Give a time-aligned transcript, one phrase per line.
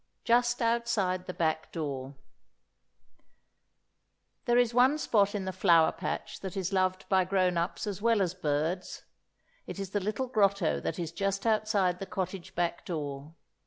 [0.01, 2.15] V Just Outside the Back Door
[4.45, 8.01] There is one spot in the Flower Patch that is loved by grown ups as
[8.01, 9.03] well as birds.
[9.67, 13.35] It is the little grotto that is just outside the cottage back door.